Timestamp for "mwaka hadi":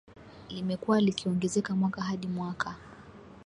1.75-2.27